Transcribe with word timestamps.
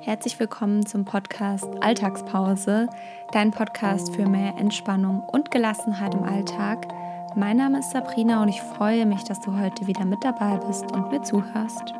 Herzlich 0.00 0.38
willkommen 0.38 0.86
zum 0.86 1.04
Podcast 1.04 1.66
Alltagspause, 1.80 2.88
dein 3.32 3.50
Podcast 3.50 4.14
für 4.14 4.28
mehr 4.28 4.56
Entspannung 4.56 5.22
und 5.22 5.50
Gelassenheit 5.50 6.14
im 6.14 6.22
Alltag. 6.22 6.86
Mein 7.34 7.56
Name 7.56 7.80
ist 7.80 7.90
Sabrina 7.90 8.42
und 8.42 8.48
ich 8.48 8.62
freue 8.62 9.06
mich, 9.06 9.24
dass 9.24 9.40
du 9.40 9.58
heute 9.58 9.86
wieder 9.86 10.04
mit 10.04 10.22
dabei 10.22 10.56
bist 10.66 10.90
und 10.92 11.10
mir 11.10 11.22
zuhörst. 11.22 11.94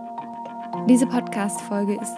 Diese 0.89 1.07
Podcast-Folge 1.07 1.95
ist 2.01 2.17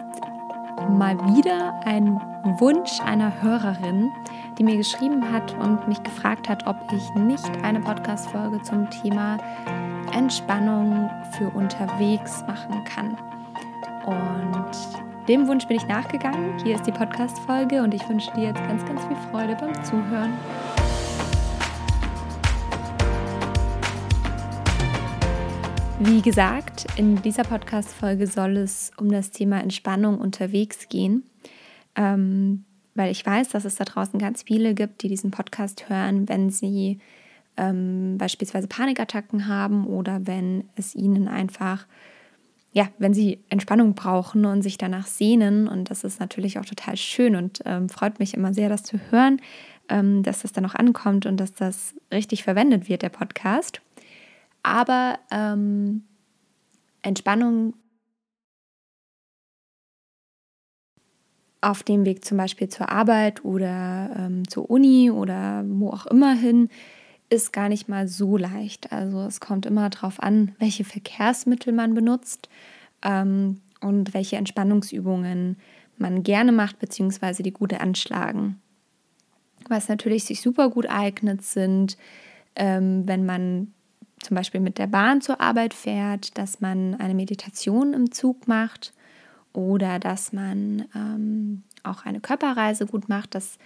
mal 0.91 1.19
wieder 1.35 1.81
ein 1.85 2.21
Wunsch 2.59 3.01
einer 3.01 3.43
Hörerin, 3.43 4.11
die 4.59 4.65
mir 4.65 4.77
geschrieben 4.77 5.33
hat 5.33 5.55
und 5.59 5.89
mich 5.89 6.03
gefragt 6.03 6.49
hat, 6.49 6.67
ob 6.67 6.77
ich 6.93 7.15
nicht 7.15 7.51
eine 7.63 7.81
Podcast-Folge 7.81 8.63
zum 8.63 8.89
Thema 8.91 9.39
Entspannung 10.13 11.11
für 11.33 11.49
unterwegs 11.51 12.45
machen 12.47 12.85
kann. 12.85 13.17
Und 14.07 14.50
dem 15.31 15.47
Wunsch 15.47 15.69
bin 15.69 15.77
ich 15.77 15.87
nachgegangen. 15.87 16.59
Hier 16.65 16.75
ist 16.75 16.89
die 16.89 16.91
Podcast-Folge 16.91 17.85
und 17.85 17.95
ich 17.95 18.09
wünsche 18.09 18.33
dir 18.33 18.49
jetzt 18.49 18.61
ganz, 18.65 18.85
ganz 18.85 19.05
viel 19.05 19.17
Freude 19.31 19.55
beim 19.55 19.73
Zuhören. 19.85 20.33
Wie 26.01 26.21
gesagt, 26.21 26.87
in 26.97 27.23
dieser 27.23 27.45
Podcast-Folge 27.45 28.27
soll 28.27 28.57
es 28.57 28.91
um 28.97 29.09
das 29.09 29.31
Thema 29.31 29.61
Entspannung 29.61 30.19
unterwegs 30.19 30.89
gehen, 30.89 31.23
ähm, 31.95 32.65
weil 32.97 33.13
ich 33.13 33.25
weiß, 33.25 33.51
dass 33.51 33.65
es 33.65 33.77
da 33.77 33.85
draußen 33.85 34.19
ganz 34.19 34.43
viele 34.43 34.75
gibt, 34.75 35.05
die 35.05 35.09
diesen 35.09 35.31
Podcast 35.31 35.89
hören, 35.89 36.29
wenn 36.29 36.51
sie 36.51 36.99
ähm, 37.57 38.19
beispielsweise 38.19 38.67
Panikattacken 38.67 39.47
haben 39.47 39.87
oder 39.87 40.27
wenn 40.27 40.65
es 40.75 40.97
ihnen 40.97 41.29
einfach 41.29 41.87
ja, 42.73 42.89
wenn 42.99 43.15
sie 43.15 43.41
Entspannung 43.49 43.95
brauchen 43.95 44.45
und 44.45 44.63
sich 44.63 44.79
danach 44.79 45.07
sehnen. 45.07 45.67
Und 45.67 45.91
das 45.91 46.05
ist 46.05 46.21
natürlich 46.21 46.59
auch 46.59 46.65
total 46.65 46.97
schön 46.97 47.35
und 47.35 47.61
ähm, 47.65 47.89
freut 47.89 48.19
mich 48.19 48.35
immer 48.35 48.55
sehr, 48.55 48.69
das 48.69 48.83
zu 48.85 48.99
hören, 49.11 49.41
ähm, 49.89 50.23
dass 50.23 50.43
das 50.43 50.53
dann 50.53 50.67
auch 50.67 50.75
ankommt 50.75 51.27
und 51.27 51.39
dass 51.39 51.53
das 51.53 51.95
richtig 52.13 52.45
verwendet 52.45 52.89
wird, 52.89 53.03
der 53.03 53.09
Podcast. 53.09 53.81
Aber 54.63 55.19
ähm, 55.31 56.05
Entspannung 57.03 57.75
auf 61.61 61.83
dem 61.83 62.05
Weg 62.05 62.25
zum 62.25 62.39
Beispiel 62.39 62.69
zur 62.69 62.91
Arbeit 62.91 63.45
oder 63.45 64.11
ähm, 64.17 64.49
zur 64.49 64.71
Uni 64.71 65.11
oder 65.11 65.65
wo 65.67 65.91
auch 65.91 66.07
immer 66.07 66.35
hin, 66.35 66.69
ist 67.31 67.53
gar 67.53 67.69
nicht 67.69 67.89
mal 67.89 68.09
so 68.09 68.37
leicht. 68.37 68.93
Also 68.93 69.23
es 69.23 69.41
kommt 69.41 69.65
immer 69.65 69.89
darauf 69.89 70.23
an, 70.23 70.55
welche 70.59 70.85
Verkehrsmittel 70.85 71.73
man 71.73 71.95
benutzt 71.95 72.49
ähm, 73.03 73.61
und 73.81 74.13
welche 74.13 74.37
Entspannungsübungen 74.37 75.57
man 75.97 76.23
gerne 76.23 76.53
macht, 76.53 76.79
beziehungsweise 76.79 77.43
die 77.43 77.53
gute 77.53 77.81
anschlagen. 77.81 78.61
Was 79.69 79.89
natürlich 79.89 80.25
sich 80.25 80.41
super 80.41 80.71
gut 80.71 80.87
eignet, 80.89 81.45
sind, 81.45 81.97
ähm, 82.57 83.07
wenn 83.07 83.25
man 83.25 83.73
zum 84.19 84.35
Beispiel 84.35 84.61
mit 84.61 84.79
der 84.79 84.87
Bahn 84.87 85.21
zur 85.21 85.41
Arbeit 85.41 85.73
fährt, 85.73 86.37
dass 86.37 86.61
man 86.61 86.95
eine 86.97 87.15
Meditation 87.15 87.95
im 87.95 88.11
Zug 88.11 88.49
macht 88.49 88.93
oder 89.53 89.99
dass 89.99 90.33
man 90.33 90.87
ähm, 90.95 91.63
auch 91.85 92.05
eine 92.05 92.21
Körperreise 92.21 92.87
gut 92.87 93.09
macht. 93.09 93.35
Das 93.35 93.59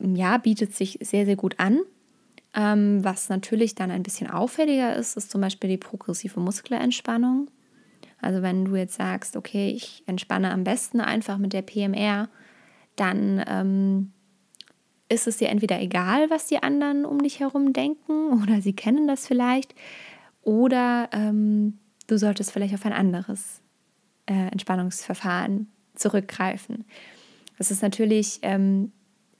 ja, 0.00 0.38
bietet 0.38 0.74
sich 0.74 0.98
sehr, 1.02 1.26
sehr 1.26 1.36
gut 1.36 1.58
an. 1.58 1.80
Ähm, 2.54 3.02
was 3.02 3.28
natürlich 3.28 3.74
dann 3.74 3.90
ein 3.90 4.02
bisschen 4.02 4.30
auffälliger 4.30 4.94
ist, 4.96 5.16
ist 5.16 5.30
zum 5.30 5.40
Beispiel 5.40 5.70
die 5.70 5.78
progressive 5.78 6.38
Muskelentspannung. 6.38 7.50
Also 8.20 8.42
wenn 8.42 8.66
du 8.66 8.76
jetzt 8.76 8.94
sagst, 8.94 9.36
okay, 9.36 9.70
ich 9.70 10.02
entspanne 10.06 10.50
am 10.50 10.64
besten 10.64 11.00
einfach 11.00 11.38
mit 11.38 11.52
der 11.52 11.62
PMR, 11.62 12.28
dann 12.96 13.42
ähm, 13.48 14.12
ist 15.08 15.26
es 15.26 15.38
dir 15.38 15.48
entweder 15.48 15.80
egal, 15.80 16.30
was 16.30 16.46
die 16.46 16.62
anderen 16.62 17.04
um 17.04 17.18
dich 17.18 17.40
herum 17.40 17.72
denken 17.72 18.32
oder 18.42 18.60
sie 18.60 18.74
kennen 18.74 19.08
das 19.08 19.26
vielleicht, 19.26 19.74
oder 20.42 21.08
ähm, 21.12 21.78
du 22.08 22.18
solltest 22.18 22.50
vielleicht 22.50 22.74
auf 22.74 22.84
ein 22.84 22.92
anderes 22.92 23.60
äh, 24.26 24.48
Entspannungsverfahren 24.48 25.70
zurückgreifen. 25.94 26.84
Das 27.58 27.70
ist 27.70 27.82
natürlich 27.82 28.40
ähm, 28.42 28.92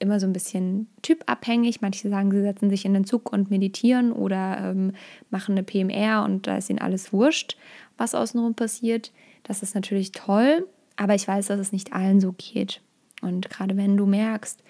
immer 0.02 0.20
so 0.20 0.26
ein 0.26 0.32
bisschen 0.32 0.88
typabhängig. 1.00 1.80
Manche 1.80 2.08
sagen, 2.08 2.30
sie 2.30 2.42
setzen 2.42 2.68
sich 2.68 2.84
in 2.84 2.92
den 2.92 3.04
Zug 3.04 3.32
und 3.32 3.50
meditieren 3.50 4.12
oder 4.12 4.58
ähm, 4.58 4.92
machen 5.30 5.52
eine 5.52 5.62
PMR 5.62 6.24
und 6.24 6.46
da 6.46 6.58
ist 6.58 6.68
ihnen 6.68 6.80
alles 6.80 7.12
wurscht, 7.12 7.56
was 7.96 8.14
außenrum 8.14 8.54
passiert. 8.54 9.12
Das 9.44 9.62
ist 9.62 9.74
natürlich 9.74 10.12
toll, 10.12 10.66
aber 10.96 11.14
ich 11.14 11.26
weiß, 11.26 11.46
dass 11.46 11.60
es 11.60 11.72
nicht 11.72 11.92
allen 11.92 12.20
so 12.20 12.32
geht. 12.32 12.82
Und 13.22 13.48
gerade 13.48 13.76
wenn 13.76 13.96
du 13.96 14.04
merkst, 14.04 14.62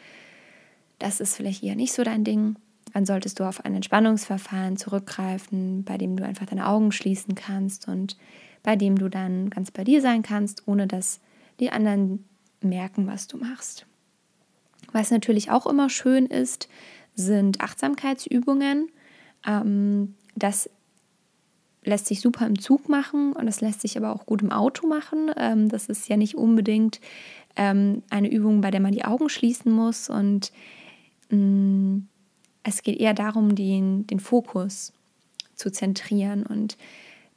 das 0.98 1.20
ist 1.20 1.37
vielleicht 1.37 1.62
eher 1.62 1.75
nicht 1.75 1.93
so 1.93 2.04
dein 2.04 2.25
Ding, 2.25 2.56
dann 2.93 3.06
solltest 3.06 3.41
du 3.41 3.44
auf 3.44 3.64
ein 3.64 3.75
Entspannungsverfahren 3.75 4.76
zurückgreifen, 4.76 5.84
bei 5.84 5.99
dem 5.99 6.16
du 6.16 6.25
einfach 6.25 6.47
deine 6.47 6.69
Augen 6.69 6.93
schließen 6.93 7.34
kannst 7.34 7.88
und 7.88 8.16
bei 8.62 8.76
dem 8.76 8.99
du 8.99 9.09
dann 9.09 9.50
ganz 9.50 9.70
bei 9.70 9.82
dir 9.82 10.00
sein 10.00 10.22
kannst, 10.22 10.69
ohne 10.69 10.87
dass 10.87 11.20
die 11.59 11.70
anderen 11.70 12.25
merken, 12.60 13.06
was 13.06 13.26
du 13.26 13.38
machst. 13.38 13.87
Was 14.91 15.10
natürlich 15.10 15.50
auch 15.50 15.66
immer 15.66 15.88
schön 15.88 16.26
ist, 16.26 16.69
sind 17.15 17.60
Achtsamkeitsübungen. 17.60 18.91
Ähm, 19.47 20.15
das 20.34 20.69
lässt 21.84 22.06
sich 22.06 22.20
super 22.20 22.47
im 22.47 22.59
Zug 22.59 22.88
machen 22.88 23.32
und 23.32 23.47
das 23.47 23.60
lässt 23.60 23.81
sich 23.81 23.97
aber 23.97 24.15
auch 24.15 24.26
gut 24.26 24.43
im 24.43 24.53
Auto 24.53 24.87
machen. 24.87 25.31
Ähm, 25.37 25.69
das 25.69 25.88
ist 25.88 26.09
ja 26.09 26.16
nicht 26.16 26.37
unbedingt 26.37 27.00
ähm, 27.56 28.03
eine 28.10 28.31
Übung, 28.31 28.60
bei 28.60 28.70
der 28.70 28.81
man 28.81 28.93
die 28.93 29.04
Augen 29.04 29.28
schließen 29.28 29.72
muss 29.72 30.09
und 30.09 30.53
mh, 31.31 31.38
mm, 31.38 32.09
es 32.64 32.82
geht 32.82 33.00
eher 33.00 33.14
darum, 33.14 33.56
den, 33.56 34.06
den 34.06 34.20
Fokus 34.20 34.93
zu 35.56 35.72
zentrieren 35.72 36.47
und 36.47 36.76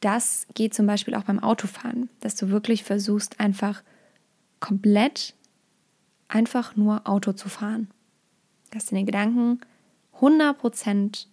das 0.02 0.46
geht 0.54 0.76
zum 0.76 0.86
Beispiel 0.86 1.16
auch 1.16 1.24
beim 1.24 1.40
Autofahren, 1.40 2.10
dass 2.20 2.36
du 2.36 2.50
wirklich 2.50 2.84
versuchst, 2.84 3.40
einfach 3.40 3.82
komplett 4.60 5.34
einfach 6.36 6.76
nur 6.76 7.08
Auto 7.08 7.32
zu 7.32 7.48
fahren. 7.48 7.88
Dass 8.72 8.88
deine 8.88 9.06
Gedanken 9.06 9.62
100% 10.20 11.28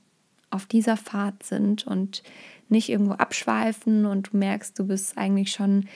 auf 0.50 0.66
dieser 0.66 0.96
Fahrt 0.96 1.42
sind 1.42 1.86
und 1.86 2.22
nicht 2.68 2.88
irgendwo 2.88 3.14
abschweifen 3.14 4.06
und 4.06 4.32
du 4.32 4.36
merkst, 4.36 4.78
du 4.78 4.86
bist 4.86 5.18
eigentlich 5.18 5.50
schon 5.50 5.88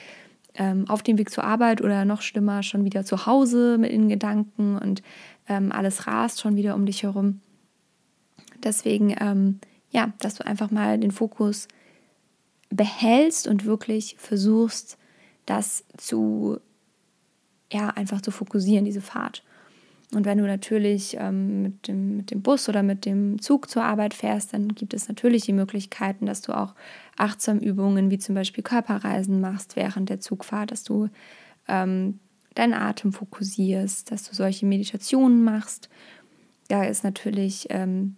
ähm, 0.55 0.89
auf 0.89 1.03
dem 1.03 1.17
Weg 1.17 1.29
zur 1.29 1.45
Arbeit 1.45 1.81
oder 1.81 2.03
noch 2.03 2.21
schlimmer 2.21 2.63
schon 2.63 2.83
wieder 2.83 3.05
zu 3.05 3.25
Hause 3.25 3.77
mit 3.77 3.91
den 3.91 4.09
Gedanken 4.09 4.77
und 4.77 5.01
ähm, 5.47 5.71
alles 5.71 6.05
rast 6.05 6.41
schon 6.41 6.57
wieder 6.57 6.75
um 6.75 6.85
dich 6.85 7.03
herum. 7.03 7.39
Deswegen, 8.61 9.15
ähm, 9.19 9.59
ja, 9.89 10.11
dass 10.19 10.35
du 10.35 10.45
einfach 10.45 10.69
mal 10.69 10.99
den 10.99 11.11
Fokus 11.11 11.69
behältst 12.69 13.47
und 13.47 13.63
wirklich 13.63 14.17
versuchst, 14.19 14.97
das 15.45 15.85
zu 15.95 16.59
ja, 17.71 17.89
einfach 17.89 18.21
zu 18.21 18.31
fokussieren, 18.31 18.85
diese 18.85 19.01
Fahrt. 19.01 19.43
Und 20.13 20.25
wenn 20.25 20.37
du 20.37 20.45
natürlich 20.45 21.17
ähm, 21.19 21.63
mit, 21.63 21.87
dem, 21.87 22.17
mit 22.17 22.31
dem 22.31 22.41
Bus 22.41 22.69
oder 22.69 22.81
mit 22.81 23.05
dem 23.05 23.41
Zug 23.41 23.69
zur 23.69 23.83
Arbeit 23.83 24.13
fährst, 24.13 24.53
dann 24.53 24.69
gibt 24.69 24.93
es 24.93 25.09
natürlich 25.09 25.43
die 25.43 25.53
Möglichkeiten, 25.53 26.25
dass 26.25 26.41
du 26.41 26.53
auch 26.53 26.75
achtsam 27.17 27.59
Übungen 27.59 28.09
wie 28.09 28.17
zum 28.17 28.33
Beispiel 28.33 28.63
Körperreisen 28.63 29.41
machst 29.41 29.75
während 29.75 30.09
der 30.09 30.21
Zugfahrt, 30.21 30.71
dass 30.71 30.83
du 30.83 31.09
ähm, 31.67 32.19
deinen 32.55 32.73
Atem 32.73 33.11
fokussierst, 33.11 34.09
dass 34.09 34.23
du 34.23 34.33
solche 34.33 34.65
Meditationen 34.65 35.43
machst. 35.43 35.89
Da 36.69 36.85
ist 36.85 37.03
natürlich 37.03 37.67
ähm, 37.69 38.15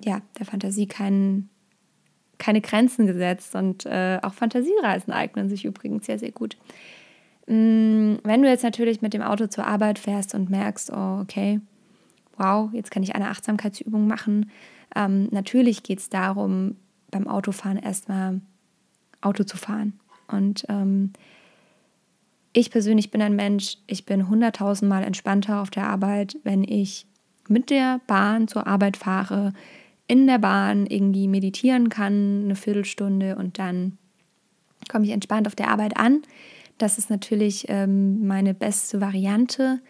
ja, 0.00 0.22
der 0.38 0.46
Fantasie 0.46 0.86
kein, 0.86 1.48
keine 2.38 2.60
Grenzen 2.60 3.06
gesetzt 3.06 3.56
und 3.56 3.84
äh, 3.84 4.20
auch 4.22 4.34
Fantasiereisen 4.34 5.12
eignen 5.12 5.48
sich 5.48 5.64
übrigens 5.64 6.06
sehr, 6.06 6.20
sehr 6.20 6.32
gut. 6.32 6.56
Mm, 7.46 8.16
wenn 8.22 8.42
du 8.42 8.48
jetzt 8.48 8.62
natürlich 8.62 9.02
mit 9.02 9.14
dem 9.14 9.22
Auto 9.22 9.46
zur 9.46 9.66
Arbeit 9.66 9.98
fährst 9.98 10.34
und 10.34 10.50
merkst, 10.50 10.92
oh, 10.92 11.20
okay, 11.20 11.60
wow, 12.36 12.70
jetzt 12.72 12.90
kann 12.90 13.02
ich 13.02 13.14
eine 13.14 13.28
Achtsamkeitsübung 13.28 14.06
machen. 14.06 14.50
Ähm, 14.94 15.28
natürlich 15.30 15.82
geht 15.82 15.98
es 15.98 16.08
darum, 16.08 16.76
beim 17.10 17.26
Autofahren 17.26 17.78
erstmal 17.78 18.40
Auto 19.20 19.44
zu 19.44 19.56
fahren. 19.56 19.94
Und 20.28 20.64
ähm, 20.68 21.12
ich 22.52 22.70
persönlich 22.70 23.10
bin 23.10 23.22
ein 23.22 23.36
Mensch, 23.36 23.78
ich 23.86 24.04
bin 24.04 24.28
hunderttausendmal 24.28 25.04
entspannter 25.04 25.60
auf 25.60 25.70
der 25.70 25.84
Arbeit, 25.84 26.36
wenn 26.44 26.64
ich 26.64 27.06
mit 27.48 27.70
der 27.70 28.00
Bahn 28.06 28.48
zur 28.48 28.66
Arbeit 28.66 28.96
fahre, 28.96 29.52
in 30.06 30.26
der 30.26 30.38
Bahn 30.38 30.86
irgendwie 30.86 31.28
meditieren 31.28 31.88
kann, 31.88 32.42
eine 32.44 32.56
Viertelstunde 32.56 33.36
und 33.36 33.58
dann 33.58 33.98
komme 34.88 35.04
ich 35.06 35.12
entspannt 35.12 35.46
auf 35.46 35.54
der 35.54 35.68
Arbeit 35.68 35.96
an. 35.96 36.22
Das 36.82 36.98
ist 36.98 37.10
natürlich 37.10 37.66
ähm, 37.68 38.26
meine 38.26 38.54
beste 38.54 39.00
Variante. 39.00 39.80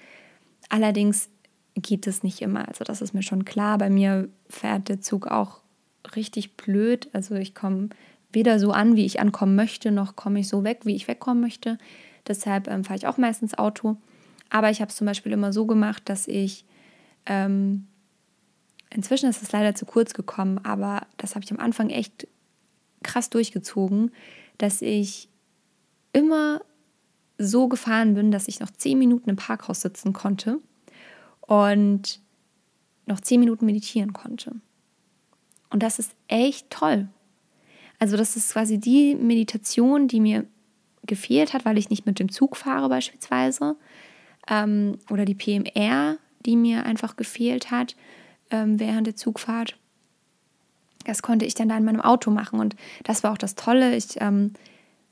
Allerdings 0.68 1.30
geht 1.74 2.06
es 2.06 2.22
nicht 2.22 2.42
immer. 2.42 2.68
Also 2.68 2.84
das 2.84 3.00
ist 3.00 3.14
mir 3.14 3.22
schon 3.22 3.46
klar. 3.46 3.78
Bei 3.78 3.88
mir 3.88 4.28
fährt 4.50 4.90
der 4.90 5.00
Zug 5.00 5.26
auch 5.26 5.62
richtig 6.14 6.58
blöd. 6.58 7.08
Also 7.14 7.34
ich 7.36 7.54
komme 7.54 7.88
weder 8.30 8.58
so 8.58 8.72
an, 8.72 8.94
wie 8.94 9.06
ich 9.06 9.20
ankommen 9.20 9.54
möchte, 9.54 9.90
noch 9.90 10.16
komme 10.16 10.40
ich 10.40 10.48
so 10.48 10.64
weg, 10.64 10.80
wie 10.84 10.94
ich 10.94 11.08
wegkommen 11.08 11.40
möchte. 11.40 11.78
Deshalb 12.28 12.68
ähm, 12.68 12.84
fahre 12.84 12.98
ich 12.98 13.06
auch 13.06 13.16
meistens 13.16 13.54
Auto. 13.54 13.96
Aber 14.50 14.68
ich 14.68 14.82
habe 14.82 14.90
es 14.90 14.96
zum 14.96 15.06
Beispiel 15.06 15.32
immer 15.32 15.54
so 15.54 15.64
gemacht, 15.64 16.02
dass 16.10 16.28
ich, 16.28 16.66
ähm, 17.24 17.86
inzwischen 18.90 19.30
ist 19.30 19.42
es 19.42 19.50
leider 19.50 19.74
zu 19.74 19.86
kurz 19.86 20.12
gekommen, 20.12 20.60
aber 20.62 21.06
das 21.16 21.36
habe 21.36 21.42
ich 21.42 21.52
am 21.52 21.58
Anfang 21.58 21.88
echt 21.88 22.28
krass 23.02 23.30
durchgezogen, 23.30 24.10
dass 24.58 24.82
ich 24.82 25.30
immer 26.12 26.60
so 27.42 27.68
gefahren 27.68 28.14
bin, 28.14 28.30
dass 28.30 28.48
ich 28.48 28.60
noch 28.60 28.70
zehn 28.70 28.98
Minuten 28.98 29.30
im 29.30 29.36
Parkhaus 29.36 29.80
sitzen 29.80 30.12
konnte 30.12 30.58
und 31.40 32.20
noch 33.06 33.20
zehn 33.20 33.40
Minuten 33.40 33.66
meditieren 33.66 34.12
konnte. 34.12 34.54
Und 35.70 35.82
das 35.82 35.98
ist 35.98 36.14
echt 36.28 36.70
toll. 36.70 37.08
Also 37.98 38.16
das 38.16 38.36
ist 38.36 38.52
quasi 38.52 38.78
die 38.78 39.14
Meditation, 39.14 40.08
die 40.08 40.20
mir 40.20 40.46
gefehlt 41.06 41.52
hat, 41.52 41.64
weil 41.64 41.78
ich 41.78 41.90
nicht 41.90 42.06
mit 42.06 42.18
dem 42.18 42.30
Zug 42.30 42.56
fahre 42.56 42.88
beispielsweise. 42.88 43.76
Ähm, 44.48 44.98
oder 45.10 45.24
die 45.24 45.34
PMR, 45.34 46.18
die 46.44 46.56
mir 46.56 46.84
einfach 46.84 47.16
gefehlt 47.16 47.70
hat 47.70 47.96
ähm, 48.50 48.78
während 48.78 49.06
der 49.06 49.16
Zugfahrt. 49.16 49.76
Das 51.04 51.22
konnte 51.22 51.44
ich 51.44 51.54
dann 51.54 51.68
da 51.68 51.76
in 51.76 51.84
meinem 51.84 52.00
Auto 52.00 52.30
machen. 52.30 52.60
Und 52.60 52.76
das 53.04 53.22
war 53.24 53.32
auch 53.32 53.38
das 53.38 53.54
Tolle. 53.54 53.96
Ich 53.96 54.20
ähm, 54.20 54.52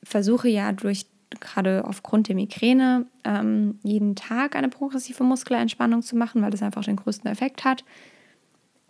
versuche 0.02 0.48
ja 0.48 0.72
durch, 0.72 1.06
gerade 1.38 1.84
aufgrund 1.84 2.28
der 2.28 2.34
Migräne, 2.34 3.06
ähm, 3.24 3.78
jeden 3.82 4.16
Tag 4.16 4.56
eine 4.56 4.68
progressive 4.68 5.22
Muskelentspannung 5.22 6.02
zu 6.02 6.16
machen, 6.16 6.42
weil 6.42 6.50
das 6.50 6.62
einfach 6.62 6.84
den 6.84 6.96
größten 6.96 7.30
Effekt 7.30 7.64
hat. 7.64 7.84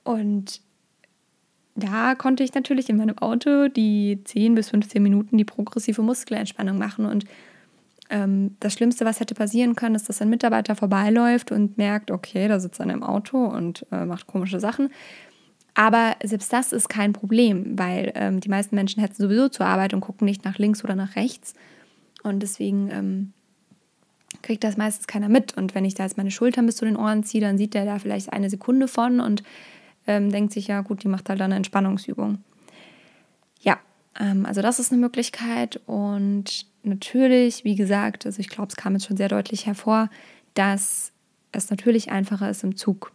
Und 0.04 0.62
da 1.74 2.14
konnte 2.14 2.42
ich 2.42 2.54
natürlich 2.54 2.88
in 2.88 2.96
meinem 2.96 3.18
Auto 3.18 3.68
die 3.68 4.20
10 4.24 4.54
bis 4.54 4.70
15 4.70 5.02
Minuten 5.02 5.36
die 5.36 5.44
progressive 5.44 6.02
Muskelentspannung 6.02 6.78
machen. 6.78 7.04
Und 7.06 7.24
ähm, 8.08 8.56
das 8.60 8.74
Schlimmste, 8.74 9.04
was 9.04 9.20
hätte 9.20 9.34
passieren 9.34 9.76
können, 9.76 9.94
ist, 9.94 10.08
dass 10.08 10.20
ein 10.20 10.30
Mitarbeiter 10.30 10.74
vorbeiläuft 10.74 11.52
und 11.52 11.78
merkt, 11.78 12.10
okay, 12.10 12.48
da 12.48 12.58
sitzt 12.58 12.80
er 12.80 12.84
in 12.84 12.90
einem 12.90 13.02
Auto 13.02 13.44
und 13.44 13.86
äh, 13.92 14.04
macht 14.04 14.26
komische 14.26 14.60
Sachen. 14.60 14.90
Aber 15.74 16.16
selbst 16.22 16.52
das 16.52 16.72
ist 16.72 16.88
kein 16.88 17.12
Problem, 17.12 17.78
weil 17.78 18.12
ähm, 18.16 18.40
die 18.40 18.48
meisten 18.48 18.74
Menschen 18.74 19.00
hätten 19.00 19.14
sowieso 19.14 19.48
zur 19.48 19.66
Arbeit 19.66 19.94
und 19.94 20.00
gucken 20.00 20.24
nicht 20.24 20.44
nach 20.44 20.58
links 20.58 20.82
oder 20.82 20.96
nach 20.96 21.16
rechts. 21.16 21.54
Und 22.22 22.40
deswegen 22.40 22.90
ähm, 22.90 23.32
kriegt 24.42 24.64
das 24.64 24.76
meistens 24.76 25.06
keiner 25.06 25.28
mit. 25.28 25.56
Und 25.56 25.74
wenn 25.74 25.84
ich 25.84 25.94
da 25.94 26.04
jetzt 26.04 26.16
meine 26.16 26.30
Schultern 26.30 26.66
bis 26.66 26.76
zu 26.76 26.84
den 26.84 26.96
Ohren 26.96 27.24
ziehe, 27.24 27.40
dann 27.40 27.58
sieht 27.58 27.74
der 27.74 27.84
da 27.84 27.98
vielleicht 27.98 28.32
eine 28.32 28.50
Sekunde 28.50 28.88
von 28.88 29.20
und 29.20 29.42
ähm, 30.06 30.30
denkt 30.30 30.52
sich, 30.52 30.68
ja 30.68 30.80
gut, 30.80 31.02
die 31.02 31.08
macht 31.08 31.28
halt 31.28 31.40
dann 31.40 31.46
eine 31.46 31.56
Entspannungsübung. 31.56 32.38
Ja, 33.60 33.78
ähm, 34.18 34.46
also 34.46 34.62
das 34.62 34.78
ist 34.78 34.92
eine 34.92 35.00
Möglichkeit. 35.00 35.80
Und 35.86 36.66
natürlich, 36.82 37.64
wie 37.64 37.74
gesagt, 37.74 38.26
also 38.26 38.40
ich 38.40 38.48
glaube, 38.48 38.68
es 38.68 38.76
kam 38.76 38.94
jetzt 38.94 39.06
schon 39.06 39.16
sehr 39.16 39.28
deutlich 39.28 39.66
hervor, 39.66 40.08
dass 40.54 41.12
es 41.52 41.70
natürlich 41.70 42.10
einfacher 42.10 42.50
ist, 42.50 42.64
im 42.64 42.76
Zug 42.76 43.12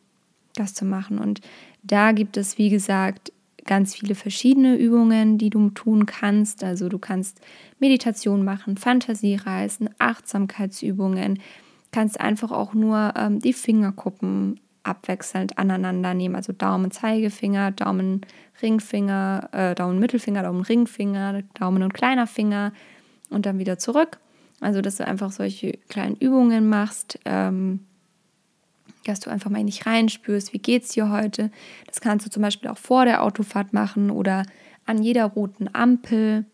das 0.55 0.73
zu 0.73 0.85
machen. 0.85 1.19
Und 1.19 1.41
da 1.83 2.11
gibt 2.11 2.37
es, 2.37 2.57
wie 2.57 2.69
gesagt, 2.69 3.31
ganz 3.65 3.95
viele 3.95 4.15
verschiedene 4.15 4.75
Übungen, 4.75 5.37
die 5.37 5.49
du 5.49 5.69
tun 5.71 6.05
kannst. 6.05 6.63
Also 6.63 6.87
du 6.89 6.99
kannst 6.99 7.41
Meditation 7.79 8.43
machen, 8.43 8.77
Fantasiereisen, 8.77 9.89
Achtsamkeitsübungen, 9.97 11.39
kannst 11.91 12.19
einfach 12.19 12.51
auch 12.51 12.73
nur 12.73 13.13
ähm, 13.17 13.39
die 13.39 13.53
Fingerkuppen 13.53 14.59
abwechselnd 14.83 15.57
aneinander 15.57 16.13
nehmen. 16.13 16.35
Also 16.35 16.53
Daumen, 16.53 16.91
Zeigefinger, 16.91 17.71
Daumen, 17.71 18.21
Ringfinger, 18.61 19.49
äh, 19.51 19.75
Daumen, 19.75 19.99
Mittelfinger, 19.99 20.43
Daumen, 20.43 20.61
Ringfinger, 20.61 21.41
Daumen 21.55 21.83
und 21.83 21.93
kleiner 21.93 22.27
Finger 22.27 22.71
und 23.29 23.45
dann 23.45 23.59
wieder 23.59 23.77
zurück. 23.79 24.19
Also 24.61 24.81
dass 24.81 24.97
du 24.97 25.07
einfach 25.07 25.31
solche 25.31 25.73
kleinen 25.89 26.15
Übungen 26.15 26.69
machst. 26.69 27.19
Ähm, 27.25 27.81
dass 29.05 29.21
du 29.21 29.29
einfach 29.29 29.49
mal 29.49 29.63
nicht 29.63 29.85
reinspürst, 29.85 30.51
wie 30.51 30.59
geht 30.59 30.83
es 30.83 30.89
dir 30.89 31.09
heute. 31.09 31.51
Das 31.87 32.01
kannst 32.01 32.25
du 32.25 32.29
zum 32.29 32.41
Beispiel 32.41 32.69
auch 32.69 32.77
vor 32.77 33.05
der 33.05 33.23
Autofahrt 33.23 33.71
machen 33.71 34.09
oder 34.11 34.43
an 34.85 35.01
jeder 35.01 35.25
roten 35.25 35.69
Ampel, 35.73 36.45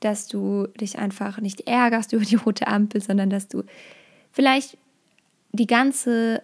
dass 0.00 0.28
du 0.28 0.68
dich 0.80 0.98
einfach 0.98 1.40
nicht 1.40 1.66
ärgerst 1.66 2.12
über 2.14 2.24
die 2.24 2.36
rote 2.36 2.66
Ampel, 2.66 3.02
sondern 3.02 3.30
dass 3.30 3.48
du 3.48 3.64
vielleicht 4.32 4.78
die 5.52 5.66
ganze 5.66 6.42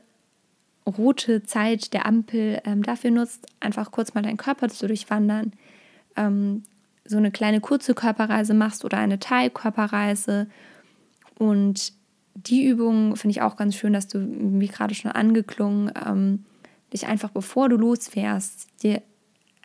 rote 0.87 1.45
Zeit 1.45 1.95
der 1.95 2.05
Ampel 2.05 2.61
ähm, 2.65 2.83
dafür 2.83 3.11
nutzt, 3.11 3.47
einfach 3.61 3.91
kurz 3.91 4.13
mal 4.13 4.23
deinen 4.23 4.37
Körper 4.37 4.69
zu 4.69 4.87
durchwandern, 4.87 5.53
ähm, 6.17 6.65
so 7.07 7.17
eine 7.17 7.31
kleine 7.31 7.61
kurze 7.61 7.95
Körperreise 7.95 8.55
machst 8.55 8.85
oder 8.85 8.99
eine 8.99 9.19
Teilkörperreise 9.19 10.47
und 11.39 11.93
die 12.35 12.67
Übung 12.67 13.17
finde 13.17 13.33
ich 13.33 13.43
auch 13.43 13.57
ganz 13.57 13.77
schön, 13.77 13.93
dass 13.93 14.09
du, 14.09 14.19
wie 14.61 14.67
gerade 14.67 14.95
schon 14.95 15.11
angeklungen, 15.11 15.93
ähm, 16.07 16.45
dich 16.93 17.07
einfach, 17.07 17.31
bevor 17.31 17.69
du 17.69 17.77
losfährst, 17.77 18.69
dir 18.83 19.03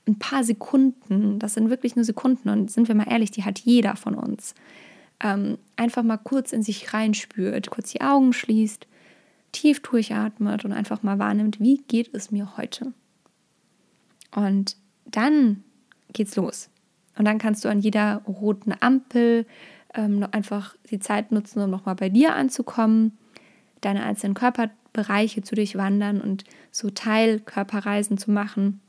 ein 0.07 0.18
paar 0.18 0.44
Sekunden, 0.44 1.39
das 1.39 1.54
sind 1.54 1.69
wirklich 1.69 1.95
nur 1.95 2.06
Sekunden 2.06 2.50
und 2.50 2.71
sind 2.71 2.88
wir 2.88 2.95
mal 2.95 3.10
ehrlich, 3.10 3.31
die 3.31 3.44
hat 3.44 3.60
jeder 3.60 3.95
von 3.95 4.16
uns, 4.16 4.56
ähm, 5.21 5.57
einfach 5.75 6.04
mal 6.04 6.18
kurz 6.18 6.54
in 6.54 6.63
sich 6.63 6.94
reinspürt, 6.94 7.69
kurz 7.69 7.92
die 7.92 8.01
Augen 8.01 8.33
schließt, 8.33 8.88
tief 9.51 9.81
durchatmet 9.81 10.65
und 10.65 10.72
einfach 10.72 11.04
mal 11.04 11.19
wahrnimmt, 11.19 11.60
wie 11.60 11.77
geht 11.88 12.13
es 12.13 12.31
mir 12.31 12.57
heute. 12.57 12.94
Und 14.36 14.77
dann 15.06 15.63
geht's 16.13 16.36
los. 16.36 16.69
Und 17.18 17.25
dann 17.25 17.38
kannst 17.38 17.65
du 17.65 17.69
an 17.69 17.80
jeder 17.80 18.22
roten 18.27 18.74
Ampel 18.80 19.45
ähm, 19.94 20.25
einfach 20.31 20.75
die 20.89 21.00
Zeit 21.00 21.31
nutzen, 21.31 21.62
um 21.62 21.69
nochmal 21.69 21.95
bei 21.95 22.09
dir 22.09 22.36
anzukommen, 22.36 23.18
deine 23.81 24.03
einzelnen 24.03 24.33
Körperbereiche 24.33 25.41
zu 25.41 25.56
durchwandern 25.56 26.21
und 26.21 26.44
so 26.71 26.89
Teilkörperreisen 26.89 28.18
zu 28.18 28.31
machen. 28.31 28.81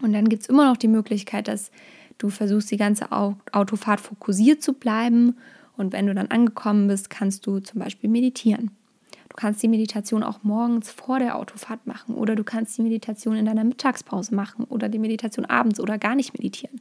Und 0.00 0.12
dann 0.12 0.28
gibt 0.28 0.42
es 0.42 0.48
immer 0.48 0.66
noch 0.66 0.76
die 0.76 0.88
Möglichkeit, 0.88 1.48
dass 1.48 1.70
du 2.18 2.30
versuchst, 2.30 2.70
die 2.70 2.76
ganze 2.76 3.12
Autofahrt 3.12 4.00
fokussiert 4.00 4.62
zu 4.62 4.74
bleiben. 4.74 5.36
Und 5.76 5.92
wenn 5.92 6.06
du 6.06 6.14
dann 6.14 6.28
angekommen 6.28 6.88
bist, 6.88 7.10
kannst 7.10 7.46
du 7.46 7.60
zum 7.60 7.80
Beispiel 7.80 8.10
meditieren. 8.10 8.70
Du 9.28 9.36
kannst 9.36 9.62
die 9.62 9.68
Meditation 9.68 10.22
auch 10.22 10.42
morgens 10.42 10.90
vor 10.90 11.18
der 11.18 11.36
Autofahrt 11.36 11.86
machen 11.86 12.14
oder 12.14 12.36
du 12.36 12.44
kannst 12.44 12.76
die 12.76 12.82
Meditation 12.82 13.34
in 13.34 13.46
deiner 13.46 13.64
Mittagspause 13.64 14.34
machen 14.34 14.64
oder 14.64 14.90
die 14.90 14.98
Meditation 14.98 15.46
abends 15.46 15.80
oder 15.80 15.96
gar 15.96 16.14
nicht 16.14 16.34
meditieren 16.34 16.80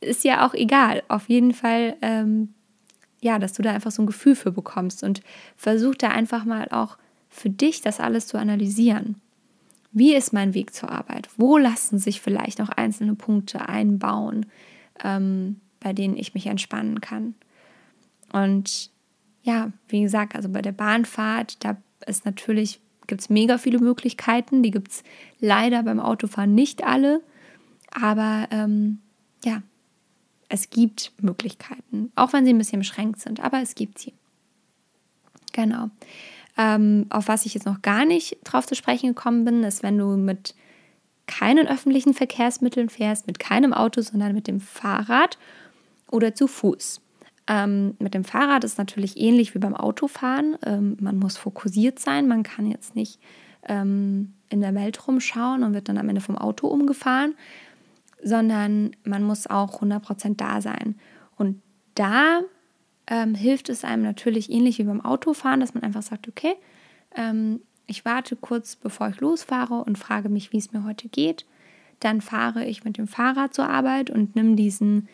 ist 0.00 0.24
ja 0.24 0.46
auch 0.46 0.54
egal. 0.54 1.02
Auf 1.08 1.28
jeden 1.28 1.52
Fall, 1.52 1.96
ähm, 2.02 2.54
ja, 3.20 3.38
dass 3.38 3.52
du 3.52 3.62
da 3.62 3.72
einfach 3.72 3.90
so 3.90 4.02
ein 4.02 4.06
Gefühl 4.06 4.34
für 4.34 4.52
bekommst 4.52 5.02
und 5.02 5.22
versuch 5.56 5.94
da 5.94 6.08
einfach 6.08 6.44
mal 6.44 6.68
auch 6.70 6.96
für 7.28 7.50
dich 7.50 7.80
das 7.80 8.00
alles 8.00 8.26
zu 8.26 8.38
analysieren. 8.38 9.16
Wie 9.92 10.14
ist 10.14 10.32
mein 10.32 10.54
Weg 10.54 10.74
zur 10.74 10.90
Arbeit? 10.90 11.28
Wo 11.36 11.56
lassen 11.56 11.98
sich 11.98 12.20
vielleicht 12.20 12.58
noch 12.58 12.68
einzelne 12.68 13.14
Punkte 13.14 13.68
einbauen, 13.68 14.46
ähm, 15.02 15.60
bei 15.80 15.92
denen 15.92 16.16
ich 16.16 16.34
mich 16.34 16.46
entspannen 16.46 17.00
kann? 17.00 17.34
Und 18.32 18.90
ja, 19.42 19.72
wie 19.88 20.02
gesagt, 20.02 20.36
also 20.36 20.48
bei 20.48 20.62
der 20.62 20.72
Bahnfahrt, 20.72 21.64
da 21.64 21.78
ist 22.06 22.24
natürlich, 22.24 22.80
gibt 23.06 23.22
es 23.22 23.30
mega 23.30 23.56
viele 23.56 23.78
Möglichkeiten. 23.78 24.62
Die 24.62 24.70
gibt 24.70 24.90
es 24.90 25.02
leider 25.40 25.82
beim 25.82 26.00
Autofahren 26.00 26.54
nicht 26.54 26.84
alle. 26.84 27.22
Aber 27.90 28.46
ähm, 28.50 28.98
ja, 29.44 29.62
es 30.48 30.70
gibt 30.70 31.12
Möglichkeiten, 31.20 32.10
auch 32.14 32.32
wenn 32.32 32.44
sie 32.44 32.52
ein 32.52 32.58
bisschen 32.58 32.80
beschränkt 32.80 33.20
sind, 33.20 33.40
aber 33.40 33.60
es 33.60 33.74
gibt 33.74 33.98
sie. 33.98 34.14
Genau. 35.52 35.90
Ähm, 36.56 37.06
auf 37.10 37.28
was 37.28 37.46
ich 37.46 37.54
jetzt 37.54 37.66
noch 37.66 37.82
gar 37.82 38.04
nicht 38.04 38.38
drauf 38.44 38.66
zu 38.66 38.74
sprechen 38.74 39.08
gekommen 39.08 39.44
bin, 39.44 39.62
ist, 39.62 39.82
wenn 39.82 39.98
du 39.98 40.16
mit 40.16 40.54
keinen 41.26 41.68
öffentlichen 41.68 42.14
Verkehrsmitteln 42.14 42.88
fährst, 42.88 43.26
mit 43.26 43.38
keinem 43.38 43.72
Auto, 43.72 44.00
sondern 44.00 44.34
mit 44.34 44.48
dem 44.48 44.60
Fahrrad 44.60 45.38
oder 46.10 46.34
zu 46.34 46.46
Fuß. 46.46 47.00
Ähm, 47.46 47.94
mit 47.98 48.14
dem 48.14 48.24
Fahrrad 48.24 48.64
ist 48.64 48.78
natürlich 48.78 49.18
ähnlich 49.18 49.54
wie 49.54 49.58
beim 49.58 49.76
Autofahren. 49.76 50.56
Ähm, 50.64 50.96
man 51.00 51.18
muss 51.18 51.36
fokussiert 51.36 51.98
sein. 51.98 52.26
Man 52.28 52.42
kann 52.42 52.66
jetzt 52.66 52.96
nicht 52.96 53.20
ähm, 53.68 54.34
in 54.48 54.60
der 54.60 54.74
Welt 54.74 55.06
rumschauen 55.06 55.62
und 55.62 55.74
wird 55.74 55.88
dann 55.88 55.98
am 55.98 56.08
Ende 56.08 56.20
vom 56.20 56.36
Auto 56.36 56.66
umgefahren, 56.66 57.34
sondern 58.22 58.92
man 59.04 59.22
muss 59.22 59.46
auch 59.46 59.80
100% 59.80 60.36
da 60.36 60.60
sein. 60.60 60.96
Und 61.36 61.62
da 61.94 62.40
ähm, 63.06 63.34
hilft 63.34 63.68
es 63.68 63.84
einem 63.84 64.02
natürlich 64.02 64.50
ähnlich 64.50 64.78
wie 64.78 64.84
beim 64.84 65.00
Autofahren, 65.00 65.60
dass 65.60 65.74
man 65.74 65.82
einfach 65.82 66.02
sagt, 66.02 66.28
okay, 66.28 66.54
ähm, 67.14 67.60
ich 67.86 68.04
warte 68.04 68.36
kurz, 68.36 68.76
bevor 68.76 69.08
ich 69.08 69.20
losfahre 69.20 69.82
und 69.82 69.98
frage 69.98 70.28
mich, 70.28 70.52
wie 70.52 70.58
es 70.58 70.72
mir 70.72 70.84
heute 70.84 71.08
geht. 71.08 71.46
Dann 72.00 72.20
fahre 72.20 72.64
ich 72.64 72.84
mit 72.84 72.98
dem 72.98 73.08
Fahrrad 73.08 73.54
zur 73.54 73.68
Arbeit 73.68 74.10
und 74.10 74.36
nimm 74.36 74.56
diesen 74.56 75.08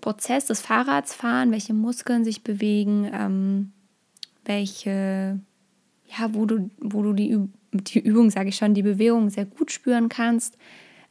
Prozess 0.00 0.46
des 0.46 0.60
Fahrradsfahren, 0.60 1.52
welche 1.52 1.74
Muskeln 1.74 2.24
sich 2.24 2.42
bewegen, 2.42 3.08
ähm, 3.12 3.72
welche, 4.44 5.38
ja, 6.06 6.34
wo 6.34 6.46
du, 6.46 6.70
wo 6.78 7.02
du 7.02 7.12
die, 7.12 7.38
die 7.72 8.00
Übung, 8.00 8.30
sage 8.30 8.48
ich 8.48 8.56
schon, 8.56 8.74
die 8.74 8.82
Bewegung 8.82 9.30
sehr 9.30 9.44
gut 9.44 9.70
spüren 9.70 10.08
kannst, 10.08 10.56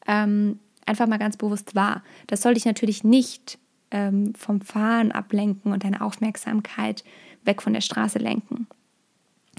ähm, 0.07 0.59
einfach 0.85 1.07
mal 1.07 1.17
ganz 1.17 1.37
bewusst 1.37 1.75
wahr. 1.75 2.03
Das 2.27 2.41
soll 2.41 2.53
dich 2.53 2.65
natürlich 2.65 3.03
nicht 3.03 3.57
ähm, 3.91 4.33
vom 4.35 4.61
Fahren 4.61 5.11
ablenken 5.11 5.71
und 5.71 5.83
deine 5.83 6.01
Aufmerksamkeit 6.01 7.03
weg 7.43 7.61
von 7.61 7.73
der 7.73 7.81
Straße 7.81 8.19
lenken. 8.19 8.67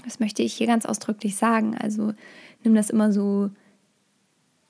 Das 0.03 0.19
möchte 0.19 0.43
ich 0.43 0.53
hier 0.53 0.67
ganz 0.67 0.85
ausdrücklich 0.85 1.35
sagen. 1.35 1.75
Also 1.75 2.13
nimm 2.63 2.75
das 2.75 2.89
immer 2.89 3.11
so, 3.11 3.49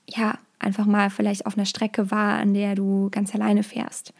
ja, 0.08 0.38
einfach 0.58 0.86
mal 0.86 1.10
vielleicht 1.10 1.46
auf 1.46 1.56
einer 1.56 1.66
Strecke 1.66 2.10
wahr, 2.10 2.38
an 2.38 2.54
der 2.54 2.74
du 2.74 3.08
ganz 3.10 3.34
alleine 3.34 3.62
fährst. 3.62 4.12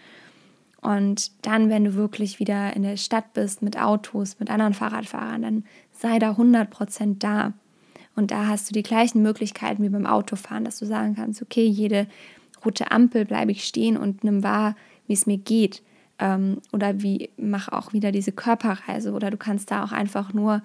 Und 0.81 1.33
dann, 1.45 1.71
wenn 1.71 1.85
du 1.85 1.95
wirklich 1.95 2.39
wieder 2.39 2.75
in 2.77 2.83
der 2.83 2.97
Stadt 2.97 3.33
bist 3.33 3.63
mit 3.63 3.81
Autos, 3.81 4.39
mit 4.39 4.51
anderen 4.51 4.75
Fahrradfahrern, 4.75 5.43
dann 5.43 5.65
sei 5.93 6.19
da 6.19 6.33
100% 6.33 7.19
da. 7.19 7.53
Und 8.19 8.33
da 8.33 8.49
hast 8.49 8.69
du 8.69 8.73
die 8.73 8.83
gleichen 8.83 9.23
Möglichkeiten 9.23 9.81
wie 9.85 9.91
beim 9.91 10.05
Autofahren, 10.05 10.65
dass 10.65 10.81
du 10.81 10.87
sagen 10.87 11.15
kannst, 11.15 11.41
okay, 11.41 11.65
jede 11.65 12.09
rote 12.65 12.91
Ampel 12.91 13.25
bleibe 13.25 13.53
ich 13.53 13.63
stehen 13.63 13.97
und 13.97 14.25
nimm 14.25 14.43
wahr, 14.43 14.75
wie 15.07 15.13
es 15.13 15.27
mir 15.27 15.39
geht. 15.39 15.85
Ähm, 16.19 16.61
oder 16.73 17.01
wie 17.01 17.31
mach 17.37 17.69
auch 17.69 17.93
wieder 17.93 18.11
diese 18.11 18.33
Körperreise. 18.33 19.13
Oder 19.13 19.31
du 19.31 19.37
kannst 19.37 19.71
da 19.71 19.85
auch 19.85 19.93
einfach 19.93 20.33
nur, 20.33 20.65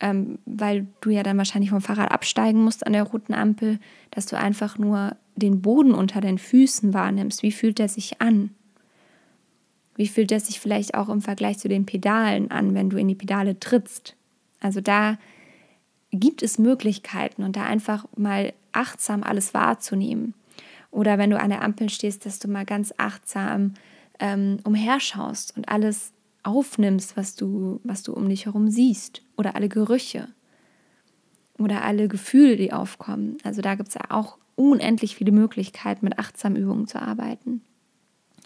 ähm, 0.00 0.38
weil 0.46 0.86
du 1.02 1.10
ja 1.10 1.22
dann 1.22 1.36
wahrscheinlich 1.36 1.68
vom 1.68 1.82
Fahrrad 1.82 2.10
absteigen 2.10 2.64
musst 2.64 2.86
an 2.86 2.94
der 2.94 3.02
roten 3.02 3.34
Ampel, 3.34 3.80
dass 4.10 4.24
du 4.24 4.38
einfach 4.38 4.78
nur 4.78 5.14
den 5.36 5.60
Boden 5.60 5.92
unter 5.92 6.22
den 6.22 6.38
Füßen 6.38 6.94
wahrnimmst. 6.94 7.42
Wie 7.42 7.52
fühlt 7.52 7.80
der 7.80 7.90
sich 7.90 8.22
an? 8.22 8.48
Wie 9.94 10.08
fühlt 10.08 10.32
er 10.32 10.40
sich 10.40 10.58
vielleicht 10.58 10.94
auch 10.94 11.10
im 11.10 11.20
Vergleich 11.20 11.58
zu 11.58 11.68
den 11.68 11.84
Pedalen 11.84 12.50
an, 12.50 12.72
wenn 12.72 12.88
du 12.88 12.96
in 12.96 13.08
die 13.08 13.14
Pedale 13.14 13.60
trittst? 13.60 14.16
Also 14.58 14.80
da 14.80 15.18
gibt 16.10 16.42
es 16.42 16.58
Möglichkeiten 16.58 17.42
und 17.42 17.56
da 17.56 17.64
einfach 17.64 18.06
mal 18.16 18.52
achtsam 18.72 19.22
alles 19.22 19.54
wahrzunehmen. 19.54 20.34
Oder 20.90 21.18
wenn 21.18 21.30
du 21.30 21.38
an 21.38 21.50
der 21.50 21.62
Ampel 21.62 21.90
stehst, 21.90 22.24
dass 22.24 22.38
du 22.38 22.48
mal 22.48 22.64
ganz 22.64 22.94
achtsam 22.96 23.74
ähm, 24.18 24.58
umherschaust 24.64 25.56
und 25.56 25.68
alles 25.68 26.12
aufnimmst, 26.42 27.16
was 27.16 27.34
du, 27.34 27.80
was 27.84 28.02
du 28.02 28.14
um 28.14 28.28
dich 28.28 28.46
herum 28.46 28.70
siehst. 28.70 29.22
Oder 29.36 29.54
alle 29.54 29.68
Gerüche. 29.68 30.28
Oder 31.58 31.84
alle 31.84 32.08
Gefühle, 32.08 32.56
die 32.56 32.72
aufkommen. 32.72 33.36
Also 33.44 33.60
da 33.60 33.74
gibt 33.74 33.88
es 33.88 33.94
ja 33.94 34.02
auch 34.10 34.38
unendlich 34.54 35.16
viele 35.16 35.32
Möglichkeiten, 35.32 36.04
mit 36.04 36.18
Achtsamübungen 36.18 36.86
zu 36.86 37.00
arbeiten. 37.00 37.62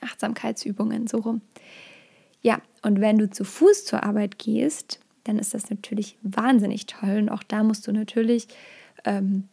Achtsamkeitsübungen, 0.00 1.06
so 1.06 1.18
rum. 1.18 1.42
Ja, 2.40 2.60
und 2.82 3.00
wenn 3.00 3.18
du 3.18 3.30
zu 3.30 3.44
Fuß 3.44 3.84
zur 3.84 4.02
Arbeit 4.02 4.38
gehst, 4.38 4.98
dann 5.24 5.38
ist 5.38 5.54
das 5.54 5.70
natürlich 5.70 6.16
wahnsinnig 6.22 6.86
toll. 6.86 7.18
Und 7.18 7.28
auch 7.28 7.42
da 7.42 7.62
musst 7.62 7.86
du 7.86 7.92
natürlich 7.92 8.48
ähm, 9.04 9.44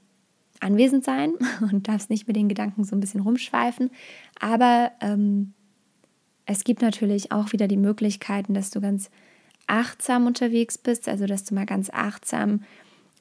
anwesend 0.59 1.03
sein 1.03 1.33
und 1.71 1.87
darfst 1.87 2.09
nicht 2.09 2.27
mit 2.27 2.35
den 2.35 2.49
Gedanken 2.49 2.83
so 2.83 2.95
ein 2.95 2.99
bisschen 2.99 3.21
rumschweifen. 3.21 3.91
Aber 4.39 4.91
ähm, 5.01 5.53
es 6.45 6.63
gibt 6.63 6.81
natürlich 6.81 7.31
auch 7.31 7.51
wieder 7.51 7.67
die 7.67 7.77
Möglichkeiten, 7.77 8.53
dass 8.53 8.71
du 8.71 8.81
ganz 8.81 9.09
achtsam 9.67 10.25
unterwegs 10.25 10.77
bist, 10.77 11.07
also 11.07 11.27
dass 11.27 11.43
du 11.43 11.53
mal 11.53 11.65
ganz 11.65 11.89
achtsam 11.91 12.63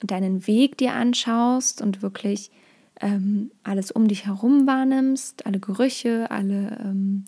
deinen 0.00 0.46
Weg 0.46 0.78
dir 0.78 0.94
anschaust 0.94 1.82
und 1.82 2.02
wirklich 2.02 2.50
ähm, 3.00 3.50
alles 3.62 3.90
um 3.90 4.08
dich 4.08 4.26
herum 4.26 4.66
wahrnimmst, 4.66 5.46
alle 5.46 5.60
Gerüche, 5.60 6.30
alle 6.30 6.78
ähm, 6.82 7.26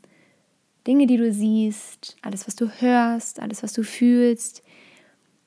Dinge, 0.86 1.06
die 1.06 1.16
du 1.16 1.32
siehst, 1.32 2.16
alles, 2.22 2.46
was 2.46 2.56
du 2.56 2.68
hörst, 2.80 3.40
alles, 3.40 3.62
was 3.62 3.72
du 3.72 3.84
fühlst, 3.84 4.62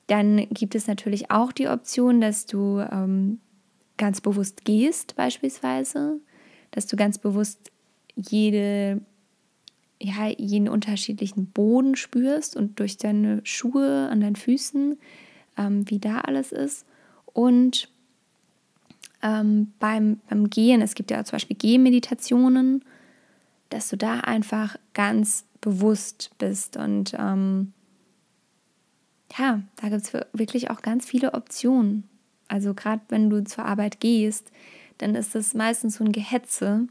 dann 0.06 0.48
gibt 0.50 0.74
es 0.74 0.86
natürlich 0.86 1.30
auch 1.30 1.52
die 1.52 1.68
Option, 1.68 2.20
dass 2.20 2.46
du 2.46 2.80
ähm, 2.80 3.40
ganz 3.96 4.20
bewusst 4.20 4.64
gehst, 4.64 5.16
beispielsweise, 5.16 6.20
dass 6.70 6.86
du 6.86 6.96
ganz 6.96 7.18
bewusst 7.18 7.70
jede, 8.16 9.00
ja, 10.00 10.28
jeden 10.28 10.68
unterschiedlichen 10.68 11.46
Boden 11.46 11.96
spürst 11.96 12.56
und 12.56 12.78
durch 12.80 12.96
deine 12.96 13.40
Schuhe 13.44 14.08
an 14.08 14.20
deinen 14.20 14.36
Füßen, 14.36 14.98
ähm, 15.56 15.90
wie 15.90 15.98
da 15.98 16.20
alles 16.20 16.52
ist. 16.52 16.84
Und 17.26 17.88
ähm, 19.22 19.72
beim, 19.78 20.20
beim 20.28 20.50
Gehen, 20.50 20.82
es 20.82 20.94
gibt 20.94 21.10
ja 21.10 21.24
zum 21.24 21.36
Beispiel 21.36 21.56
Gehmeditationen, 21.56 22.84
dass 23.70 23.88
du 23.88 23.96
da 23.96 24.20
einfach 24.20 24.76
ganz 24.92 25.44
bewusst 25.60 26.30
bist. 26.38 26.76
Und 26.76 27.14
ähm, 27.18 27.72
ja, 29.38 29.60
da 29.76 29.88
gibt 29.88 30.02
es 30.02 30.12
wirklich 30.32 30.70
auch 30.70 30.82
ganz 30.82 31.06
viele 31.06 31.34
Optionen. 31.34 32.04
Also 32.48 32.74
gerade 32.74 33.02
wenn 33.08 33.30
du 33.30 33.42
zur 33.44 33.64
Arbeit 33.64 34.00
gehst, 34.00 34.50
dann 34.98 35.14
ist 35.14 35.34
das 35.34 35.54
meistens 35.54 35.96
so 35.96 36.04
ein 36.04 36.12
Gehetze 36.12 36.86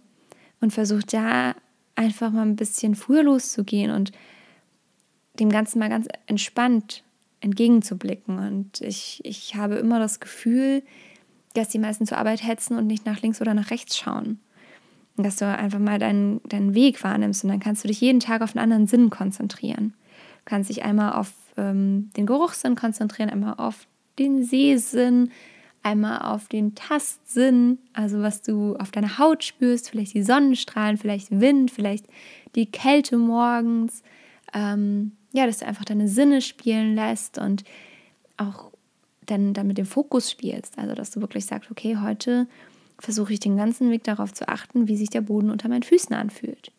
und 0.59 0.71
versucht 0.71 1.13
da 1.13 1.55
einfach 1.95 2.31
mal 2.31 2.41
ein 2.41 2.55
bisschen 2.55 2.95
früher 2.95 3.23
loszugehen 3.23 3.91
und 3.91 4.11
dem 5.39 5.49
Ganzen 5.49 5.79
mal 5.79 5.89
ganz 5.89 6.07
entspannt 6.27 7.03
entgegenzublicken. 7.39 8.39
Und 8.39 8.81
ich, 8.81 9.21
ich 9.23 9.55
habe 9.55 9.75
immer 9.75 9.99
das 9.99 10.19
Gefühl, 10.19 10.83
dass 11.53 11.69
die 11.69 11.79
meisten 11.79 12.07
zur 12.07 12.17
Arbeit 12.17 12.43
hetzen 12.43 12.77
und 12.77 12.87
nicht 12.87 13.05
nach 13.05 13.21
links 13.21 13.41
oder 13.41 13.53
nach 13.53 13.69
rechts 13.69 13.97
schauen. 13.97 14.39
Und 15.15 15.25
dass 15.25 15.35
du 15.37 15.45
einfach 15.45 15.79
mal 15.79 15.99
deinen, 15.99 16.41
deinen 16.49 16.73
Weg 16.73 17.03
wahrnimmst 17.03 17.43
und 17.43 17.51
dann 17.51 17.59
kannst 17.59 17.83
du 17.83 17.87
dich 17.87 18.01
jeden 18.01 18.19
Tag 18.19 18.41
auf 18.41 18.55
einen 18.55 18.63
anderen 18.63 18.87
Sinn 18.87 19.11
konzentrieren. 19.11 19.93
Du 20.39 20.45
kannst 20.45 20.69
dich 20.69 20.83
einmal 20.83 21.13
auf 21.13 21.31
ähm, 21.57 22.11
den 22.15 22.25
Geruchssinn 22.25 22.75
konzentrieren, 22.75 23.29
einmal 23.29 23.55
auf 23.57 23.87
den 24.19 24.43
Sehsinn, 24.43 25.31
einmal 25.81 26.21
auf 26.21 26.47
den 26.47 26.75
Tastsinn, 26.75 27.77
also 27.93 28.21
was 28.21 28.41
du 28.41 28.75
auf 28.77 28.91
deiner 28.91 29.17
Haut 29.17 29.43
spürst, 29.43 29.89
vielleicht 29.89 30.13
die 30.13 30.23
Sonnenstrahlen, 30.23 30.97
vielleicht 30.97 31.39
Wind, 31.39 31.71
vielleicht 31.71 32.05
die 32.55 32.65
Kälte 32.65 33.17
morgens. 33.17 34.01
Ähm, 34.53 35.13
ja, 35.33 35.45
dass 35.45 35.59
du 35.59 35.65
einfach 35.65 35.85
deine 35.85 36.07
Sinne 36.07 36.41
spielen 36.41 36.95
lässt 36.95 37.37
und 37.37 37.63
auch 38.37 38.71
dann, 39.25 39.53
dann 39.53 39.67
mit 39.67 39.77
dem 39.77 39.85
Fokus 39.85 40.29
spielst. 40.29 40.77
Also, 40.77 40.93
dass 40.95 41.11
du 41.11 41.21
wirklich 41.21 41.45
sagst, 41.45 41.71
okay, 41.71 41.97
heute 41.99 42.47
versuche 42.99 43.33
ich 43.33 43.39
den 43.39 43.57
ganzen 43.57 43.89
Weg 43.89 44.03
darauf 44.03 44.33
zu 44.33 44.47
achten, 44.47 44.87
wie 44.87 44.95
sich 44.95 45.09
der 45.09 45.21
Boden 45.21 45.49
unter 45.49 45.67
meinen 45.69 45.83
Füßen 45.83 46.15
anfühlt. 46.15 46.71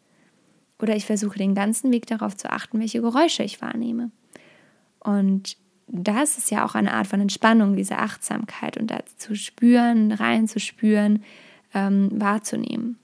Oder 0.80 0.96
ich 0.96 1.04
versuche 1.04 1.38
den 1.38 1.54
ganzen 1.54 1.92
Weg 1.92 2.06
darauf 2.06 2.36
zu 2.36 2.50
achten, 2.50 2.80
welche 2.80 3.00
Geräusche 3.00 3.42
ich 3.42 3.60
wahrnehme. 3.60 4.10
Und 5.04 5.56
das 5.86 6.38
ist 6.38 6.50
ja 6.50 6.64
auch 6.64 6.74
eine 6.74 6.92
Art 6.92 7.06
von 7.06 7.20
Entspannung, 7.20 7.76
diese 7.76 7.98
Achtsamkeit 7.98 8.76
und 8.76 8.90
da 8.90 9.00
zu 9.16 9.36
spüren, 9.36 10.12
reinzuspüren, 10.12 11.22
ähm, 11.74 12.08
wahrzunehmen. 12.12 12.98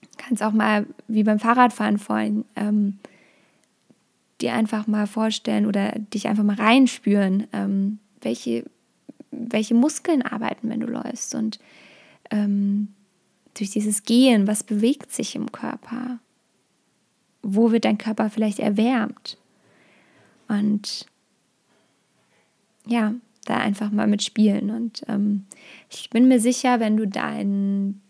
Du 0.00 0.08
kannst 0.16 0.42
auch 0.42 0.52
mal, 0.52 0.86
wie 1.06 1.22
beim 1.22 1.38
Fahrradfahren 1.38 1.98
vorhin, 1.98 2.44
ähm, 2.56 2.98
dir 4.40 4.54
einfach 4.54 4.86
mal 4.86 5.06
vorstellen 5.06 5.66
oder 5.66 5.92
dich 5.92 6.26
einfach 6.26 6.44
mal 6.44 6.56
reinspüren, 6.56 7.46
ähm, 7.52 7.98
welche, 8.22 8.64
welche 9.30 9.74
Muskeln 9.74 10.22
arbeiten, 10.22 10.68
wenn 10.70 10.80
du 10.80 10.86
läufst 10.86 11.34
und 11.34 11.58
ähm, 12.30 12.88
durch 13.54 13.70
dieses 13.70 14.04
Gehen, 14.04 14.46
was 14.46 14.62
bewegt 14.62 15.12
sich 15.12 15.34
im 15.34 15.52
Körper? 15.52 16.18
Wo 17.42 17.72
wird 17.72 17.84
dein 17.84 17.98
Körper 17.98 18.30
vielleicht 18.30 18.58
erwärmt? 18.58 19.39
Und 20.50 21.06
ja, 22.86 23.14
da 23.44 23.56
einfach 23.58 23.90
mal 23.90 24.08
mitspielen. 24.08 24.70
Und 24.70 25.02
ähm, 25.08 25.46
ich 25.88 26.10
bin 26.10 26.26
mir 26.26 26.40
sicher, 26.40 26.80
wenn 26.80 26.96
du 26.96 27.06
deinen 27.06 28.02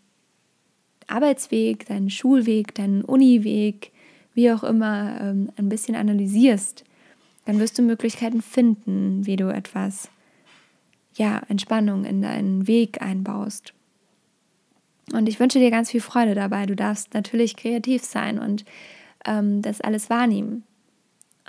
Arbeitsweg, 1.05 1.85
deinen 1.85 2.09
Schulweg, 2.09 2.73
deinen 2.73 3.03
Uniweg, 3.03 3.91
wie 4.33 4.51
auch 4.51 4.63
immer, 4.63 5.21
ähm, 5.21 5.51
ein 5.55 5.69
bisschen 5.69 5.95
analysierst, 5.95 6.83
dann 7.45 7.59
wirst 7.59 7.77
du 7.77 7.83
Möglichkeiten 7.83 8.41
finden, 8.41 9.25
wie 9.25 9.35
du 9.35 9.53
etwas, 9.53 10.09
ja, 11.15 11.41
Entspannung 11.47 12.05
in 12.05 12.23
deinen 12.23 12.67
Weg 12.67 13.03
einbaust. 13.03 13.73
Und 15.13 15.29
ich 15.29 15.39
wünsche 15.39 15.59
dir 15.59 15.69
ganz 15.69 15.91
viel 15.91 16.01
Freude 16.01 16.33
dabei. 16.33 16.65
Du 16.65 16.75
darfst 16.75 17.13
natürlich 17.13 17.55
kreativ 17.55 18.03
sein 18.03 18.39
und 18.39 18.65
ähm, 19.25 19.61
das 19.61 19.81
alles 19.81 20.09
wahrnehmen 20.09 20.63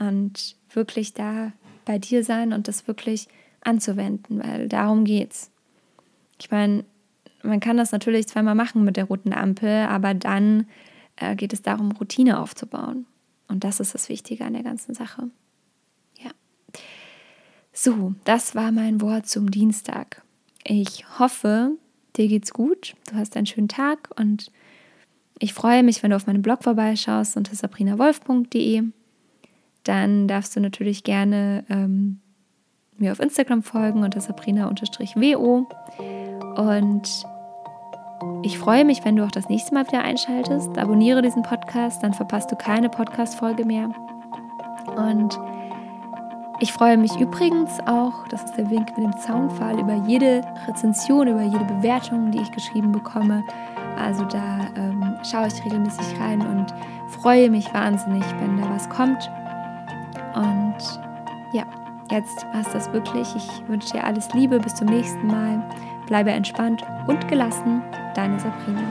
und 0.09 0.57
wirklich 0.73 1.15
da 1.15 1.53
bei 1.85 1.99
dir 1.99 2.25
sein 2.25 2.53
und 2.53 2.69
das 2.69 2.87
wirklich 2.87 3.29
anzuwenden, 3.61 4.43
weil 4.43 4.69
darum 4.69 5.05
geht's. 5.05 5.51
Ich 6.41 6.51
meine, 6.51 6.85
man 7.43 7.61
kann 7.61 7.77
das 7.77 7.93
natürlich 7.93 8.27
zweimal 8.29 8.55
machen 8.55 8.85
mit 8.85 8.97
der 8.97 9.05
roten 9.05 9.33
Ampel, 9.33 9.87
aber 9.87 10.15
dann 10.15 10.67
äh, 11.17 11.37
geht 11.37 11.53
es 11.53 11.63
darum, 11.63 11.93
Routine 11.93 12.39
aufzubauen. 12.39 13.07
Und 13.49 13.65
das 13.65 13.81
ist 13.81 13.95
das 13.95 14.09
Wichtige 14.09 14.45
an 14.45 14.55
der 14.55 14.63
ganzen 14.63 14.95
Sache. 14.95 15.29
So, 17.73 18.15
das 18.25 18.55
war 18.55 18.71
mein 18.71 19.01
Wort 19.01 19.27
zum 19.27 19.51
Dienstag. 19.51 20.23
Ich 20.63 21.19
hoffe, 21.19 21.73
dir 22.17 22.29
geht's 22.29 22.53
gut, 22.53 22.95
du 23.11 23.17
hast 23.17 23.35
einen 23.37 23.47
schönen 23.47 23.69
Tag 23.69 24.11
und 24.17 24.53
ich 25.39 25.55
freue 25.55 25.83
mich, 25.83 26.03
wenn 26.03 26.11
du 26.11 26.17
auf 26.17 26.27
meinem 26.27 26.43
Blog 26.43 26.63
vorbeischaust 26.63 27.37
unter 27.37 27.55
sabrinawolf.de. 27.55 28.83
Dann 29.85 30.29
darfst 30.29 30.55
du 30.55 30.61
natürlich 30.61 31.05
gerne 31.05 31.65
ähm, 31.69 32.21
mir 32.99 33.13
auf 33.13 33.21
Instagram 33.21 33.63
folgen 33.63 34.05
unter 34.05 34.21
sabrina-wo. 34.21 35.67
Und 36.57 37.27
ich 38.45 38.59
freue 38.59 38.85
mich, 38.85 39.05
wenn 39.05 39.17
du 39.17 39.25
auch 39.25 39.31
das 39.31 39.49
nächste 39.49 39.75
Mal 39.75 39.87
wieder 39.87 40.03
einschaltest. 40.03 40.79
Abonniere 40.79 41.23
diesen 41.23 41.43
Podcast, 41.43 42.03
dann 42.03 42.15
verpasst 42.15 42.51
du 42.53 42.57
keine 42.57 42.89
Podcast-Folge 42.89 43.65
mehr. 43.65 43.91
Und 44.97 45.39
ich 46.61 46.73
freue 46.73 46.97
mich 46.97 47.19
übrigens 47.19 47.81
auch, 47.87 48.29
das 48.29 48.45
ist 48.45 48.55
der 48.57 48.71
Wink 48.71 48.97
mit 48.97 49.05
dem 49.05 49.17
Zaunpfahl, 49.19 49.81
über 49.81 49.95
jede 50.07 50.43
Rezension, 50.69 51.27
über 51.27 51.43
jede 51.43 51.65
Bewertung, 51.65 52.31
die 52.31 52.41
ich 52.41 52.53
geschrieben 52.53 52.93
bekomme. 52.93 53.43
Also 53.99 54.25
da 54.25 54.61
ähm, 54.77 55.17
schaue 55.29 55.49
ich 55.49 55.65
regelmäßig 55.65 56.21
rein 56.21 56.41
und 56.41 56.73
freue 57.09 57.51
mich 57.51 57.73
wahnsinnig, 57.75 58.25
wenn 58.41 58.57
da 58.59 58.71
was 58.71 58.89
kommt. 58.89 59.29
Und 60.35 60.77
ja, 61.53 61.65
jetzt 62.11 62.45
war 62.53 62.61
es 62.61 62.73
das 62.73 62.93
wirklich. 62.93 63.29
Ich 63.37 63.69
wünsche 63.69 63.93
dir 63.93 64.05
alles 64.05 64.33
Liebe. 64.33 64.59
Bis 64.59 64.75
zum 64.75 64.89
nächsten 64.89 65.27
Mal. 65.27 65.63
Bleibe 66.07 66.31
entspannt 66.31 66.83
und 67.07 67.29
gelassen. 67.29 67.83
Deine 68.15 68.39
Sabrina. 68.39 68.83